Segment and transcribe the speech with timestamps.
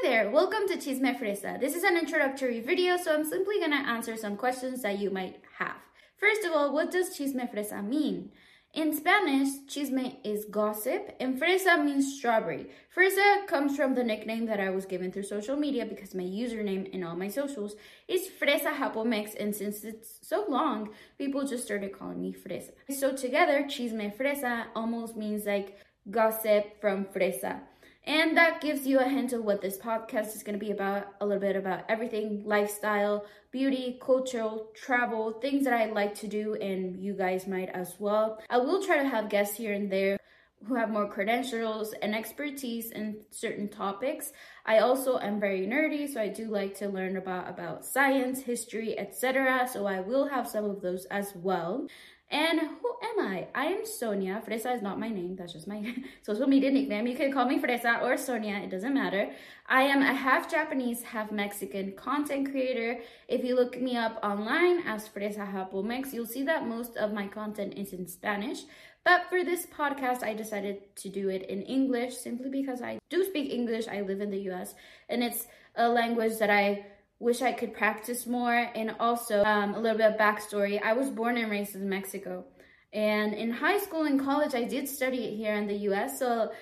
[0.00, 1.58] Hi there, welcome to Chisme Fresa.
[1.58, 5.40] This is an introductory video, so I'm simply gonna answer some questions that you might
[5.58, 5.78] have.
[6.16, 8.30] First of all, what does Chisme Fresa mean?
[8.74, 12.70] In Spanish, chisme is gossip, and fresa means strawberry.
[12.96, 16.88] Fresa comes from the nickname that I was given through social media because my username
[16.90, 17.74] in all my socials
[18.06, 22.70] is Fresa Japomex, and since it's so long, people just started calling me Fresa.
[22.88, 25.76] So together, chisme fresa almost means like
[26.08, 27.62] gossip from fresa.
[28.08, 31.08] And that gives you a hint of what this podcast is going to be about
[31.20, 36.54] a little bit about everything lifestyle, beauty, cultural, travel, things that I like to do,
[36.54, 38.40] and you guys might as well.
[38.48, 40.18] I will try to have guests here and there
[40.66, 44.32] who have more credentials and expertise in certain topics.
[44.64, 48.98] I also am very nerdy, so I do like to learn about about science, history,
[48.98, 49.68] etc.
[49.70, 51.86] So I will have some of those as well.
[52.30, 53.48] And who I?
[53.54, 54.42] I am Sonia.
[54.46, 55.36] Fresa is not my name.
[55.36, 57.06] That's just my social media nickname.
[57.06, 58.56] You can call me Fresa or Sonia.
[58.56, 59.30] It doesn't matter.
[59.66, 63.00] I am a half Japanese, half Mexican content creator.
[63.28, 67.26] If you look me up online as Fresa Japomex, you'll see that most of my
[67.26, 68.60] content is in Spanish.
[69.04, 73.24] But for this podcast, I decided to do it in English simply because I do
[73.24, 73.88] speak English.
[73.88, 74.74] I live in the US
[75.08, 76.84] and it's a language that I
[77.20, 78.70] wish I could practice more.
[78.74, 82.44] And also, um, a little bit of backstory I was born and raised in Mexico.
[82.92, 86.18] And in high school and college, I did study it here in the US.
[86.18, 86.52] So,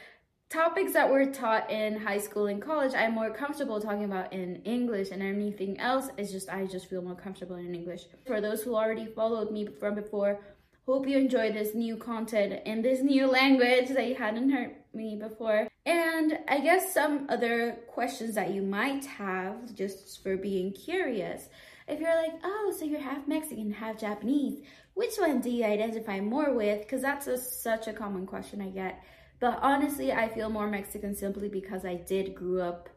[0.49, 4.63] topics that were taught in high school and college, I'm more comfortable talking about in
[4.65, 8.03] English, and anything else is just, I just feel more comfortable in English.
[8.27, 10.41] For those who already followed me from before,
[10.87, 15.17] Hope you enjoy this new content in this new language that you hadn't heard me
[15.17, 15.67] before.
[15.85, 21.49] And I guess some other questions that you might have just for being curious.
[21.89, 24.61] If you're like, oh, so you're half Mexican, half Japanese,
[24.95, 26.81] which one do you identify more with?
[26.81, 29.05] Because that's a, such a common question I get.
[29.39, 32.89] But honestly, I feel more Mexican simply because I did grew up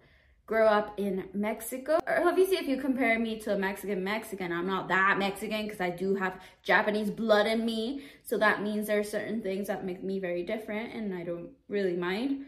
[0.50, 2.00] grow up in Mexico.
[2.08, 5.80] Or Obviously, if you compare me to a Mexican Mexican, I'm not that Mexican because
[5.80, 8.02] I do have Japanese blood in me.
[8.24, 11.50] So that means there are certain things that make me very different and I don't
[11.68, 12.46] really mind.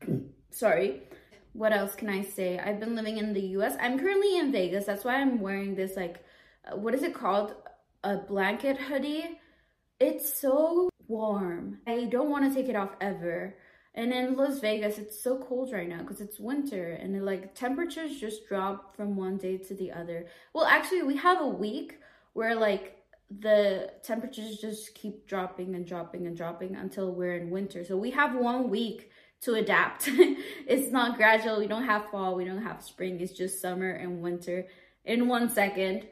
[0.50, 1.02] Sorry.
[1.58, 2.56] What else can I say?
[2.56, 3.74] I've been living in the US.
[3.80, 4.86] I'm currently in Vegas.
[4.86, 6.24] That's why I'm wearing this like
[6.64, 7.52] uh, what is it called?
[8.04, 9.40] A blanket hoodie.
[9.98, 11.80] It's so warm.
[11.84, 13.56] I don't want to take it off ever.
[13.92, 17.56] And in Las Vegas, it's so cold right now because it's winter and it, like
[17.56, 20.26] temperatures just drop from one day to the other.
[20.54, 21.98] Well, actually, we have a week
[22.34, 22.97] where like
[23.30, 27.84] the temperatures just keep dropping and dropping and dropping until we're in winter.
[27.84, 29.10] So we have one week
[29.42, 30.08] to adapt.
[30.66, 31.58] it's not gradual.
[31.58, 32.34] We don't have fall.
[32.34, 33.20] We don't have spring.
[33.20, 34.66] It's just summer and winter
[35.04, 36.08] in one second.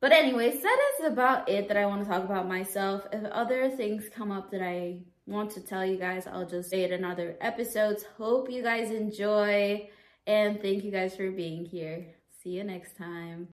[0.00, 3.06] But anyways, that is about it that I want to talk about myself.
[3.12, 6.26] If other things come up that I want to tell you guys.
[6.26, 8.04] I'll just say it in other episodes.
[8.18, 9.88] Hope you guys enjoy
[10.26, 12.06] and thank you guys for being here.
[12.42, 13.48] See you next time.